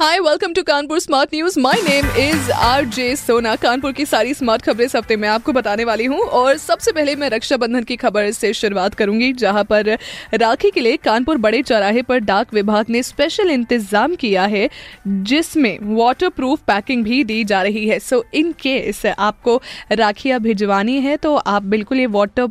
hi 0.00 0.18
welcome 0.20 0.52
to 0.52 0.62
Kanpur 0.62 0.98
smart 0.98 1.34
news 1.34 1.58
my 1.60 1.80
name 1.82 2.06
is 2.18 2.50
R 2.52 2.84
J 2.86 3.16
Sona 3.16 3.54
Kanpur 3.56 3.92
की 3.92 4.04
सारी 4.06 4.32
smart 4.34 4.62
खबरें 4.62 4.84
इस 4.84 4.94
हफ़्ते 4.96 5.16
मैं 5.16 5.28
आपको 5.28 5.52
बताने 5.52 5.84
वाली 5.84 6.04
हूँ। 6.04 6.20
और 6.20 6.56
सबसे 6.58 6.92
पहले 6.92 7.16
मैं 7.16 7.28
रक्षाबंधन 7.30 7.84
की 7.84 7.96
खबर 7.96 8.30
से 8.30 8.52
शुरुआत 8.52 8.94
करूँगी, 8.94 9.32
जहाँ 9.34 9.64
पर 9.64 9.88
राखी 10.34 10.70
के 10.70 10.80
लिए 10.80 10.96
कानपुर 10.98 11.38
बड़े 11.38 11.62
चौराहे 11.62 12.02
पर 12.02 12.18
डाक 12.20 12.54
विभाग 12.54 12.90
ने 12.90 13.02
स्पेशल 13.02 13.50
इंतज़ाम 13.50 14.14
किया 14.14 14.44
है, 14.46 14.68
जिसमें 15.06 15.78
वाटर 15.84 16.30
पैकिंग 16.38 17.04
भी 17.04 17.22
दी 17.24 17.42
जा 17.44 17.62
रही 17.62 17.86
है। 17.88 17.98
सो 18.00 18.24
इन 18.34 18.52
केस 18.60 19.06
आपको 19.08 19.60
राखियाँ 19.92 20.40
भिजवानी 20.40 21.00
है 21.00 21.16
तो 21.18 21.34
आप 21.36 21.62
बिल्कुल 21.64 22.00
ये 22.00 22.06
वाटर 22.08 22.46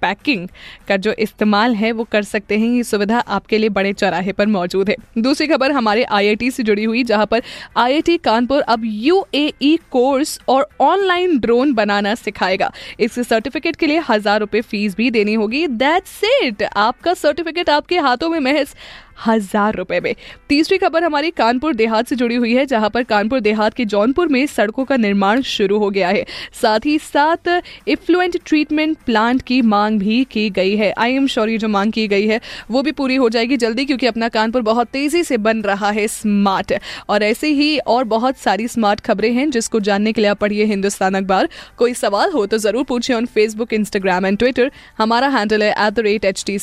पैकिंग 0.00 0.48
का 0.88 0.96
जो 0.98 1.12
इस्तेमाल 1.18 1.74
है, 1.74 1.92
वो 1.92 2.04
कर 2.04 2.22
सकते 2.24 2.58
हैं। 2.58 2.68
ये 2.68 2.82
सुविधा 2.84 3.18
आपके 3.18 3.58
लिए 3.58 3.68
बड़े 3.70 3.92
चौराहे 3.92 4.32
पर 4.32 4.46
मौजूद 4.48 4.88
है। 4.88 4.96
दूसरी 5.18 5.46
खबर 5.46 5.72
हमारे 5.72 6.04
आईआईटी 6.04 6.50
से 6.50 6.62
जुड़ी 6.62 6.84
हुई, 6.84 7.02
जहाँ 7.04 7.26
पर 7.26 7.42
आईआईटी 7.76 8.16
कानपुर 8.18 8.60
अब 8.62 8.82
यूएई 8.84 9.78
कोर्स 9.90 10.38
और 10.48 10.68
ऑनलाइन 10.80 11.38
ड्रोन 11.38 11.72
बनाना 11.74 12.14
सिखाएगा। 12.16 12.70
इस 13.00 13.18
सर्टिफिकेट 13.20 13.76
के 13.76 13.86
लिए 13.86 14.02
हज़ार 14.08 14.40
रुपए 14.40 14.60
फ़ीस 14.60 14.96
भी 14.96 15.10
देनी 15.10 15.34
होगी। 15.34 15.66
दैट्स 15.68 16.20
इट 16.24 16.62
आपका 16.66 17.14
सर्टिफिकेट 17.16 17.70
आपके 17.70 17.98
हाथों 17.98 18.28
में 18.30 18.38
महज 18.42 18.74
हज़ार 19.18 19.74
रुपए 19.74 20.00
में। 20.00 20.14
तीसरी 20.48 20.78
खबर 20.78 21.04
हमारी 21.04 21.30
कानपुर 21.32 21.74
देहात 21.74 22.08
से 22.08 22.16
जुड़ी 22.16 22.34
हुई 22.36 22.54
है, 22.54 22.66
जहाँ 22.66 22.90
पर 22.90 23.02
कानपुर 23.04 23.40
देहात 23.40 23.74
के 23.74 23.84
जौनपुर 23.86 24.28
में 24.28 24.46
सड़कों 24.46 24.84
का 24.84 24.96
निर्माण 24.96 25.42
शुरू 25.42 25.78
हो 25.78 25.90
गया 25.90 26.08
है। 26.08 26.24
साथ 26.62 26.86
ही 26.86 26.98
साथ, 27.00 27.60
इफ्लुएंट 27.88 28.36
ट्रीटमेंट 28.46 28.96
प्लांट 29.06 29.42
की 29.42 29.60
मांग 29.64 29.98
भी 30.00 30.22
की 30.24 30.48
गई 30.50 30.76
है। 30.76 30.92
आई 30.92 31.14
एम 31.14 31.26
श्योर 31.26 31.50
जो 31.50 31.68
मांग 31.68 31.92
की 31.92 32.06
गई 32.08 32.26
है, 32.26 32.40
वो 32.70 32.82
भी 32.82 32.92
पूरी 32.92 33.16
हो 33.16 33.28
जाएगी 33.28 33.56
जल्दी, 33.56 33.84
क्योंकि 33.84 34.06
अपना 34.06 34.28
कानपुर 34.28 34.62
बहुत 34.62 34.88
तेज़ी 34.88 35.22
से 35.24 35.36
बन 35.38 35.62
रहा 35.62 35.90
है 35.90 36.06
स्मार्ट। 36.08 36.72
और 37.08 37.22
ऐसे 37.22 37.48
ही 37.48 37.78
और 37.78 38.04
बहुत 38.06 38.38
सारी 38.38 38.68
स्मार्ट 38.68 39.00
खबरें 39.00 39.32
हैं, 39.32 39.48
जिसको 39.50 39.80
जानने 39.80 40.12
के 40.12 40.20
लिए 40.20 40.30
आप 40.30 40.38
पढ़िए 40.38 40.64
हिंदुस्तान 40.64 41.14
अखबार। 41.14 41.48
कोई 41.78 41.94
सवाल 41.94 42.32
हो 42.32 42.44
तो 42.46 42.58
ज़रूर 42.58 42.84
पूछिए 42.84 43.16
on 43.16 43.26
Facebook 43.26 43.72
Instagram 43.72 44.26
and 44.26 44.38
Twitter 44.38 44.70
हमारा 44.98 45.28
हैंडल 45.28 45.62
है 45.62 45.70
at 45.70 45.92
the 45.92 46.00
rate 46.00 46.24
H 46.24 46.44
T 46.46 46.58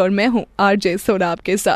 और 0.00 0.10
मैं 0.10 0.26
हूँ 0.28 0.44
आरजे 0.60 0.96
सोना 0.98 1.30
आपके 1.30 1.56
साथ। 1.56 1.75